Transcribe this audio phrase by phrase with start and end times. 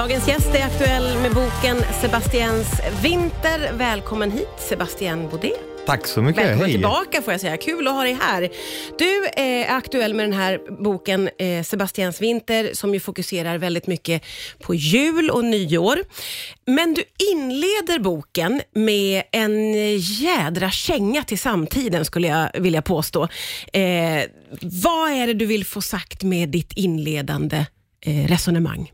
[0.00, 3.72] Dagens gäst är aktuell med boken Sebastians vinter.
[3.72, 5.52] Välkommen hit Sebastian Baudet.
[5.86, 6.44] Tack så mycket.
[6.44, 6.72] Välkommen Hej.
[6.72, 7.56] tillbaka får jag säga.
[7.56, 8.48] Kul att ha dig här.
[8.98, 14.22] Du är aktuell med den här boken eh, Sebastians vinter som ju fokuserar väldigt mycket
[14.62, 15.98] på jul och nyår.
[16.66, 23.22] Men du inleder boken med en jädra känga till samtiden skulle jag vilja påstå.
[23.72, 24.22] Eh,
[24.62, 27.66] vad är det du vill få sagt med ditt inledande
[28.06, 28.90] eh, resonemang?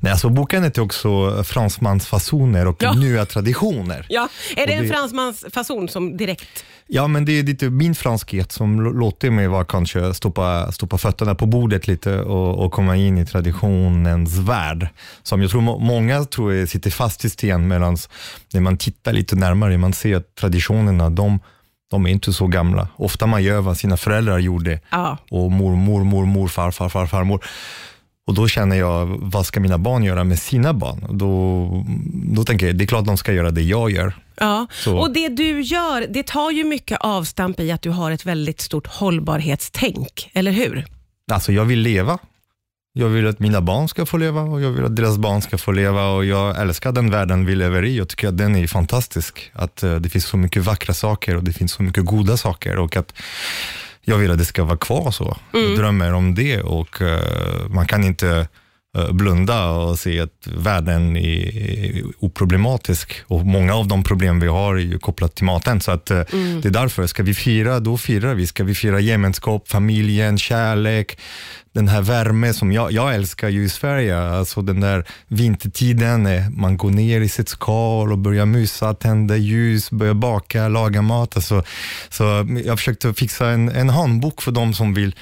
[0.00, 2.92] Nej, alltså boken heter också Fransmansfasoner och Ja.
[2.92, 4.06] nya traditioner.
[4.08, 6.64] Ja, är det en det- fransmans fason som direkt...
[6.86, 11.34] Ja, men det är lite min franskhet som låter mig vara kanske stoppa, stoppa fötterna
[11.34, 14.88] på bordet lite och, och komma in i traditionens värld.
[15.22, 17.96] Som jag tror må, många tror jag sitter fast i sten medan
[18.52, 21.40] när man tittar lite närmare, man ser att traditionerna, de,
[21.90, 22.88] de är inte så gamla.
[22.96, 27.44] Ofta man gör vad sina föräldrar gjorde Ja, och mormor, mormor, farfar, farfar, farmor.
[28.26, 31.18] Och då känner jag, vad ska mina barn göra med sina barn?
[31.18, 31.84] Då,
[32.36, 34.14] då tänker jag, det är klart de ska göra det jag gör.
[34.36, 34.66] ja.
[34.70, 34.98] Så.
[34.98, 38.60] och det du gör, det tar ju mycket avstamp i att du har ett väldigt
[38.60, 40.86] stort hållbarhetstänk, eller hur?
[41.32, 42.18] Alltså jag vill leva.
[42.96, 45.58] Jag vill att mina barn ska få leva och jag vill att deras barn ska
[45.58, 47.96] få leva och jag älskar den världen vi lever i.
[47.96, 49.50] Jag tycker att den är fantastisk.
[49.52, 52.78] Att eh, det finns så mycket vackra saker och det finns så mycket goda saker
[52.78, 53.12] och att
[54.04, 55.36] jag vill att det ska vara kvar så.
[55.52, 58.48] Jag drömmer om det och eh, man kan inte
[59.12, 64.80] blunda och se att världen är oproblematisk och många av de problem vi har är
[64.80, 65.80] ju kopplat till maten.
[65.80, 66.20] Så att eh,
[66.62, 68.46] det är därför, ska vi fira, då firar vi.
[68.46, 71.18] Ska vi fira gemenskap, familjen, kärlek,
[71.72, 74.18] den här värme som jag, jag älskar ju i Sverige.
[74.18, 79.36] Alltså den där vintertiden när man går ner i sitt skal och börjar mysa, tända
[79.36, 81.36] ljus, börjar baka, laga mat.
[81.36, 81.62] Alltså,
[82.08, 82.24] så
[82.64, 85.14] jag försökte fixa en, en handbok för de som vill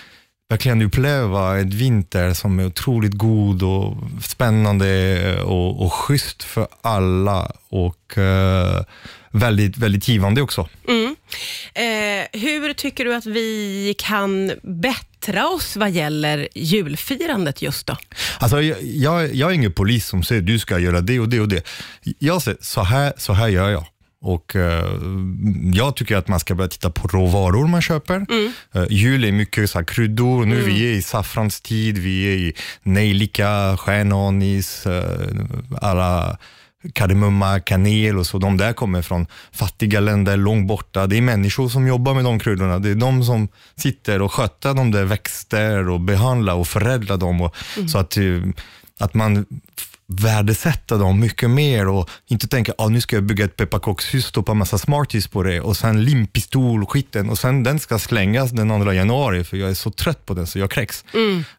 [0.52, 7.52] verkligen uppleva ett vinter som är otroligt god och spännande och, och schysst för alla
[7.68, 8.84] och eh,
[9.30, 10.68] väldigt, väldigt givande också.
[10.88, 11.16] Mm.
[11.74, 17.96] Eh, hur tycker du att vi kan bättra oss vad gäller julfirandet just då?
[18.38, 21.40] Alltså, jag, jag, jag är ingen polis som säger du ska göra det och det
[21.40, 21.66] och det.
[22.18, 23.86] Jag säger så här, så här gör jag.
[24.22, 24.84] Och eh,
[25.74, 28.26] Jag tycker att man ska börja titta på råvaror man köper.
[28.74, 30.44] Eh, jul är mycket så kryddor.
[30.46, 35.28] Nu vi är i saffranstid, vi är i nejlika, stjärnanis, eh,
[35.80, 36.38] alla
[36.94, 38.38] kardemumma, kanel och så.
[38.38, 41.06] De där kommer från fattiga länder långt borta.
[41.06, 42.78] Det är människor som jobbar med de kryddorna.
[42.78, 47.40] Det är de som sitter och sköter de där växter och behandlar och förädlar dem.
[47.40, 47.56] Och,
[47.88, 48.24] Så att, eh,
[48.98, 49.46] att man
[50.12, 54.54] värdesätter dem mycket mer och inte tänka ah, nu ska jag bygga ett pepparkakshus, stoppa
[54.54, 58.92] massa smarties på det och sen limpistol, skiten och sen den ska slängas den 2
[58.92, 61.04] januari för jag är så trött på den så jag kräks.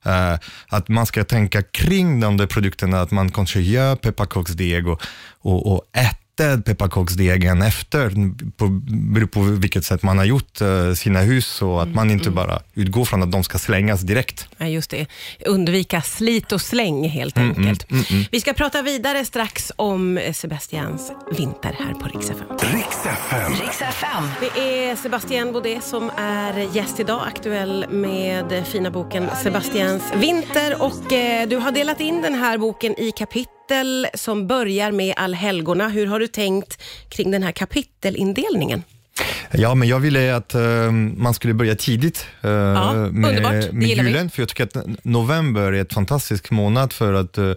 [0.06, 5.02] Eh, att man ska tänka kring de där produkterna, att man kanske gör pepparkaksdeg och,
[5.42, 6.23] och, och äter
[6.66, 8.10] pepparkaksdegen efter,
[8.58, 8.68] på,
[9.14, 12.60] beror på vilket sätt man har gjort eh, sina hus och att man inte bara
[12.74, 14.48] utgår från att de ska slängas direkt.
[14.58, 15.06] Ja, just det.
[15.46, 17.86] Undvika slit och släng helt Mm, enkelt.
[18.32, 22.58] Vi ska prata vidare strax om Sebastians vinter här på Rix FM.
[23.62, 24.24] Riks FM.
[24.40, 30.82] Det är Sebastian Baudet som är gäst idag, aktuell med fina boken Sebastians vinter.
[30.82, 33.53] Och eh, Du har delat in den här boken i kapitel
[34.14, 35.90] som börjar med allhelgona.
[35.90, 38.84] Hur har du tänkt kring den här kapitelindelningen?
[39.52, 43.52] Ja, men jag ville att eh, man skulle börja tidigt underbart.
[43.54, 44.10] Det med, med gillar vi.
[44.10, 47.54] julen, för jag tycker att november är ett fantastisk månad för att eh,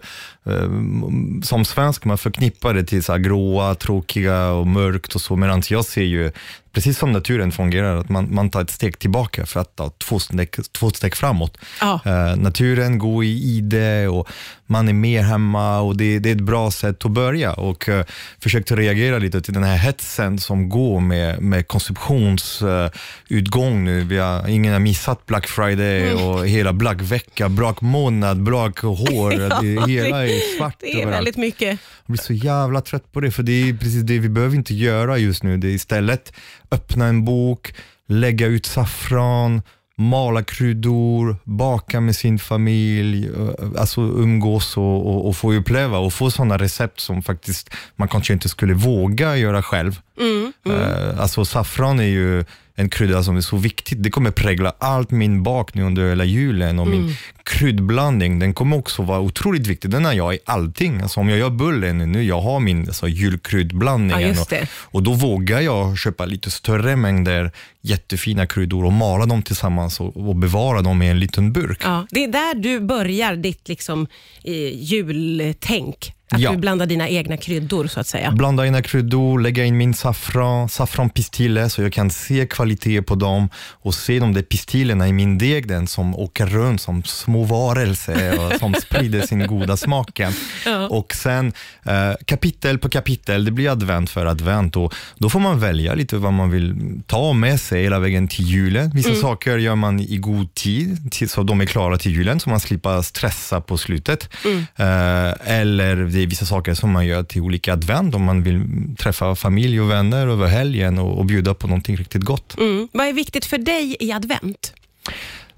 [1.43, 5.85] som svensk man förknippar det till så gråa, tråkiga och mörkt och så, medan jag
[5.85, 6.31] ser ju
[6.77, 10.19] precis som naturen fungerar, att man, man tar ett steg tillbaka för att ta två
[10.19, 11.57] steg, två steg framåt.
[11.81, 11.99] Ja.
[12.05, 14.27] Eh, naturen går i ide och
[14.65, 17.53] man är mer hemma och det, det är ett bra sätt att börja.
[17.53, 18.01] Och uh,
[18.39, 24.03] försökte reagera lite till den här hetsen som går med, med konsumtionsutgång nu.
[24.03, 29.33] Vi har, ingen har missat Black Friday och hela Black vecka, Black månad, Black hår.
[29.47, 31.17] Ja, det, hela är svart Det är överallt.
[31.17, 31.67] väldigt mycket.
[31.69, 34.73] Jag blir så jävla trött på det, för det är precis det vi behöver inte
[34.73, 35.57] göra just nu.
[35.57, 36.33] Det är istället
[36.71, 37.73] öppna en bok,
[38.07, 39.61] lägga ut saffran,
[39.97, 43.29] mala kryddor, baka med sin familj,
[43.77, 48.33] alltså umgås och, och, och få uppleva och få sådana recept som faktiskt man kanske
[48.33, 49.99] inte skulle våga göra själv.
[50.19, 52.45] Mm, Eh, alltså saffran är ju
[52.79, 54.01] en krydda som är så viktig.
[54.01, 58.77] Det kommer prägla allt min bak nu under hela julen och min kryddblandning, den kommer
[58.77, 59.91] också vara otroligt viktig.
[59.91, 61.01] Den har jag i allting.
[61.01, 64.19] Alltså om jag gör bullen nu, jag har min alltså, julkryddblandning.
[64.21, 67.51] Ja, och, och då vågar jag köpa lite större mängder
[67.81, 71.81] jättefina kryddor och mala dem tillsammans och, och bevara dem i en liten burk.
[71.83, 74.07] Ja, det är där du börjar ditt liksom,
[74.43, 76.13] eh, jultänk.
[76.31, 76.51] Att Ja.
[76.51, 78.31] du blandar dina egna kryddor så att säga.
[78.31, 83.49] Blanda in kryddor, lägga in min saffran, saffranpistiller så jag kan se kvalitet på dem
[83.55, 88.45] och se de där pistillerna i min deg den som åker runt som små varelser
[88.45, 90.33] och som sprider sin goda smaken.
[90.65, 90.87] Ja.
[90.87, 91.53] Och sen
[91.85, 96.17] eh, kapitel på kapitel, det blir advent för advent och då får man välja lite
[96.17, 96.75] vad man vill
[97.07, 98.91] ta med sig hela vägen till julen.
[98.93, 102.49] Vissa saker gör man i god tid till, så de är klara till julen så
[102.49, 104.29] man slipper stressa på slutet.
[104.75, 108.61] Eh, eller det är vissa saker som man gör till olika advent om man vill
[108.99, 112.57] träffa familj och vänner över helgen och, och bjuda på någonting riktigt gott.
[112.57, 112.87] Mm.
[112.91, 114.73] Vad är viktigt för dig i advent?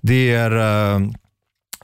[0.02, 1.00] Det är eh,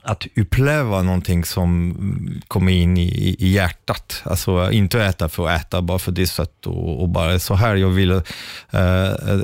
[0.02, 4.22] att uppleva någonting som mm, kommer in i, i, hjärtat.
[4.24, 7.76] Alltså inte äta för att äta, bara för det sött och, och bara så här.
[7.76, 8.20] Jag vill, eh,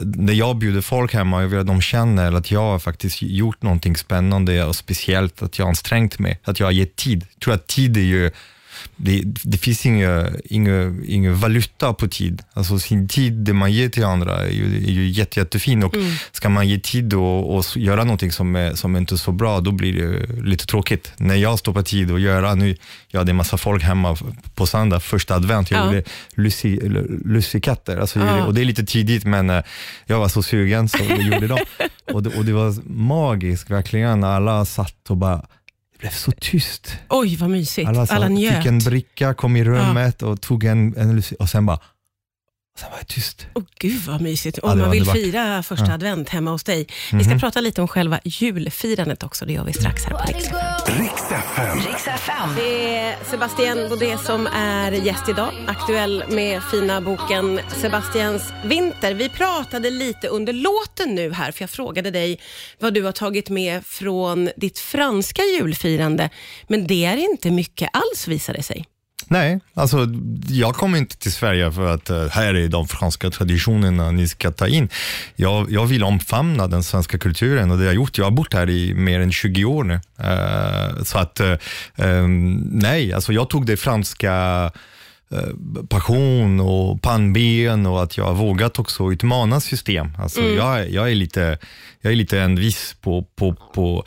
[0.04, 3.62] när jag bjuder folk hemma, jag vill att de känner att jag har faktiskt gjort
[3.62, 7.26] någonting spännande och speciellt, att jag har ansträngt mig, att jag har gett tid.
[7.32, 8.30] Jag tror att tid är ju
[8.96, 12.42] det, det finns ingen inga, inga valuta på tid.
[12.52, 15.94] Alltså sin tid, det man ger till andra är ju, är ju jätte, jättefin och
[16.32, 19.32] ska man ge tid och, och göra någonting som är, som är inte är så
[19.32, 21.12] bra, då blir det lite tråkigt.
[21.16, 22.76] När jag stoppar tid och göra, nu,
[23.08, 24.16] jag hade en massa folk hemma
[24.54, 25.84] på söndag, första advent, jag Ja.
[25.86, 26.04] gjorde
[27.24, 28.44] lussekatter, alltså, Ja.
[28.46, 29.62] och det är lite tidigt men eh,
[30.06, 31.58] jag var så sugen så jag gjorde dem.
[32.12, 35.42] Och det, och det var magiskt verkligen, alla satt och bara,
[36.02, 36.96] blev så tyst.
[37.08, 37.88] Oj, vad mysigt.
[37.88, 38.56] Alla, Alla, sa, njöt.
[38.56, 41.78] fick en bricka, kom i rummet och tog en, en och sen bara,
[42.78, 43.46] sen var det tyst.
[43.54, 44.58] Åh gud vad mysigt.
[44.62, 45.16] Ja, Om det man vill underbart.
[45.22, 45.88] fira första Ja.
[45.88, 45.94] Mhm.
[45.94, 46.86] advent hemma hos dig.
[47.12, 49.44] Vi ska prata lite om själva julfirandet också.
[49.46, 51.78] Det gör vi strax här på Rix FM.
[51.80, 52.48] Riks FM.
[52.56, 55.52] Det är Sebastian Baudet som är gäst idag.
[55.66, 59.14] Aktuell med fina boken Sebastians vinter.
[59.14, 62.40] Vi pratade lite under låten nu här, för jag frågade dig
[62.78, 66.30] vad du har tagit med från ditt franska julfirande.
[66.68, 68.84] Men det är inte mycket alls visar det sig.
[69.32, 70.06] Nej, alltså
[70.48, 74.50] jag kom inte till Sverige för att eh, här är de franska traditionerna ni ska
[74.50, 74.88] ta in.
[75.36, 78.18] Jag, jag vill omfamna den svenska kulturen och det har jag gjort.
[78.18, 79.94] Jag har bott här i mer än 20 år nu.
[80.18, 81.40] Eh, så att,
[81.96, 84.70] ehm, nej, alltså jag tog det franska
[85.88, 90.08] passion och pannben och att jag har vågat också utmana system.
[90.18, 91.58] Alltså jag, är- jag, är lite,
[92.00, 94.04] jag är lite envis på, på, på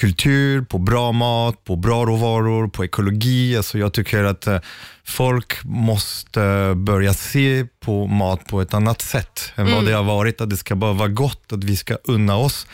[0.00, 3.56] kultur, på bra mat, på bra råvaror, på ekologi.
[3.56, 4.58] Alltså jag tycker att eh,
[5.04, 10.40] folk måste börja se på mat på ett annat sätt än vad det har varit.
[10.40, 12.66] Att det ska bara vara gott, att vi ska unna oss.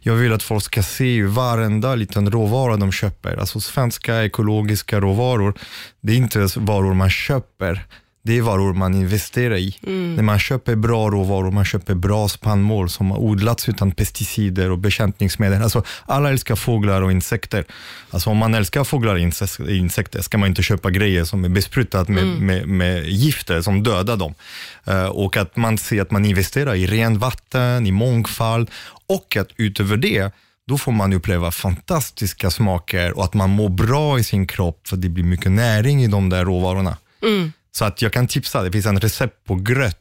[0.00, 3.36] Jag vill att folk ska se varenda liten råvara de köper.
[3.36, 5.54] Alltså svenska ekologiska råvaror,
[6.00, 7.86] det är inte varor man köper.
[8.22, 9.76] Det är varor man investerar i.
[10.16, 14.78] När man köper bra råvaror, man köper bra spannmål som har odlats utan pesticider och
[14.78, 15.62] bekämpningsmedel.
[15.62, 17.64] Alltså, alla älskar fåglar och insekter.
[18.10, 21.48] Alltså, om man älskar fåglar och inse- insekter ska man inte köpa grejer som är
[21.48, 24.34] besprutat med, med, med gifter som dödar dem.
[24.84, 28.70] Eh, och att man ser att man investerar i rent vatten, i mångfald
[29.06, 30.32] och att utöver det
[30.66, 34.96] då får man uppleva fantastiska smaker och att man mår bra i sin kropp för
[34.96, 36.96] det blir mycket näring i de där råvarorna.
[37.72, 39.96] Så att jag kan tipsa, det finns en recept på gröt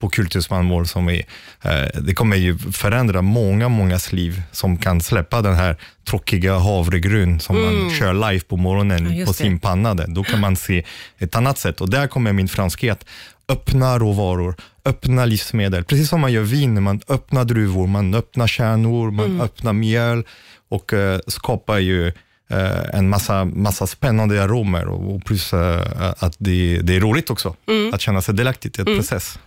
[0.00, 1.22] på kulturspannmål som är,
[1.62, 5.76] eh, det kommer ju förändra många, mångas liv som kan släppa den här
[6.08, 9.36] tråkiga havregryn som man kör live på morgonen Ja, på det.
[9.36, 9.94] sin panna.
[9.94, 10.06] Där.
[10.08, 10.84] Då kan man se
[11.18, 13.04] ett annat sätt och där kommer min franskhet.
[13.48, 15.84] Öppna råvaror, öppna livsmedel.
[15.84, 20.24] Precis som man gör vin, när man öppnar druvor, man öppnar kärnor, man öppnar mjöl
[20.68, 22.12] och eh, skapar ju
[22.92, 25.80] en massa, massa spännande aromer och, och plus eh,
[26.18, 27.56] att det, det är roligt också
[27.92, 29.38] att känna sig delaktig i ett process.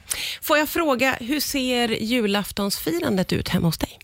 [0.41, 3.99] Får jag fråga, hur ser julaftonsfirandet ut hemma hos dig?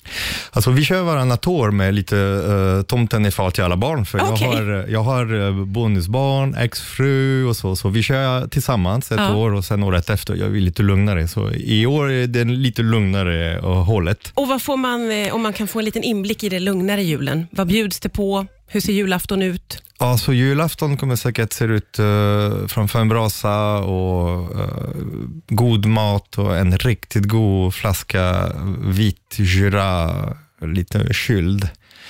[0.52, 4.06] Alltså vi kör varannat år med lite uh, tomten är far till alla barn.
[4.06, 4.48] För Okej.
[4.48, 7.76] jag har, jag har eh, bonusbarn, exfru och så.
[7.76, 9.36] Så vi kör tillsammans ett Ja.
[9.36, 11.28] år och sen året efter gör vi lite lugnare.
[11.28, 14.32] Så i år är det lite lugnare uh, hållet.
[14.34, 17.04] Och vad får man, eh, om man kan få en liten inblick i det lugnare
[17.04, 17.48] julen?
[17.52, 18.46] Vad bjuds det på?
[18.74, 19.84] Hur ser julafton ut?
[20.00, 24.92] Ja, så julafton kommer säkert se ut uh, framför en brasa och eh,
[25.48, 30.14] god mat och en riktigt god flaska vit Jura,
[30.62, 31.70] lite kyld.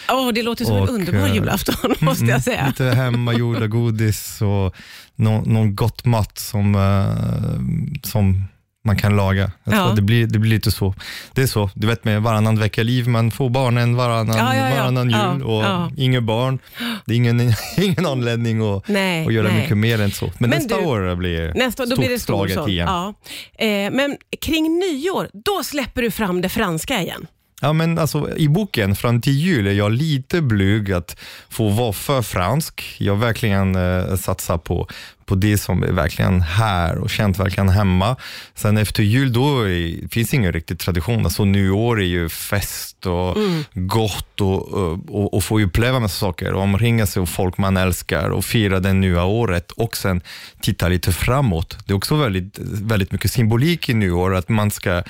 [0.09, 2.67] Åh, det låter som en Och, underbar eh, julafton, måste jag säga.
[2.67, 4.75] Lite hemmagjorda godis och
[5.15, 6.73] nå, någon gott mat som,
[8.03, 8.45] som
[8.83, 9.51] man kan laga.
[9.63, 9.93] Ja.
[9.95, 10.93] det, blir, det blir lite så.
[11.33, 15.09] Det är så, du vet med varannan vecka-liv, man får barnen varannan, Ja, ja, varannan
[15.09, 15.63] jul och
[15.97, 16.59] inga barn.
[17.05, 17.39] Det är ingen,
[17.77, 19.61] ingen anledning att, Nej, att göra nej.
[19.61, 20.25] mycket mer än så.
[20.25, 22.69] Men, Men nästa du- år blir Nästa, då blir det sån.
[22.69, 22.87] igen.
[22.87, 23.13] Ja.
[23.65, 27.27] Eh, men kring nyår, då släpper du fram det franska igen.
[27.63, 31.19] Ja, men alltså, I boken Fram till jul är jag lite blyg att
[31.49, 32.95] få vara för fransk.
[32.97, 34.87] Jag verkligen eh, satsar på,
[35.31, 38.15] på det som är verkligen här och känt verkligen hemma.
[38.55, 41.25] Sen efter jul då är, finns ingen riktig tradition.
[41.25, 43.37] Alltså, nyår är ju fest och
[43.73, 44.73] gott och,
[45.09, 48.79] och, och få uppleva massa saker och omringa sig av folk man älskar och fira
[48.79, 50.21] det nya året och sen
[50.61, 51.77] titta lite framåt.
[51.85, 55.03] Det är också väldigt, väldigt mycket symbolik i nyår, att man ska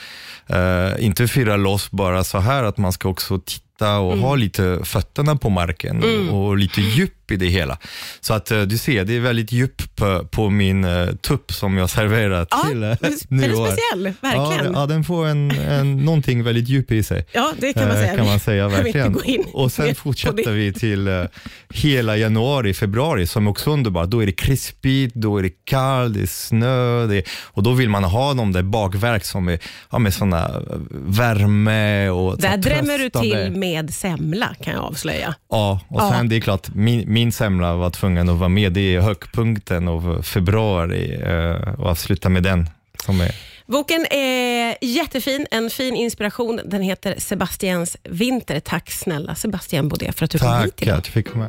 [0.47, 4.79] eh, inte fira loss bara så här, att man ska också titta och ha lite
[4.83, 7.77] fötterna på marken och, och lite djup i det hela.
[8.19, 11.77] Så att eh, du ser, det är väldigt djup på, på min uh, tupp som
[11.77, 14.73] jag serverar Ja, till uh, är speciell, verkligen.
[14.73, 17.25] Ja, ja, den får en, en, någonting väldigt djup i sig.
[17.31, 18.15] Ja, det kan man Eh, säga.
[18.15, 19.15] Kan man säga verkligen.
[19.53, 21.23] Och sen fortsätter vi till eh,
[21.69, 24.09] hela januari, februari som är också underbart.
[24.09, 27.71] Då är det krispigt, då är det kallt, det är snö det är, och då
[27.73, 29.59] vill man ha de där bakverk som är
[29.91, 35.35] ja, med såna eh, värme och Där drämmer du till med semla kan jag avslöja.
[35.50, 36.11] Ja, och Ja.
[36.11, 38.73] sen det är klart, min, min semla var tvungen att vara med.
[38.73, 42.69] Det är högpunkten av februari eh, och avsluta med den.
[43.05, 43.35] Som är,
[43.71, 46.59] Boken är jättefin, en fin inspiration.
[46.65, 48.59] Den heter Sebastians vinter.
[48.59, 50.97] Tack snälla Sebastian Baudet för att du kom tack hit idag.
[50.97, 51.39] att du fick komma.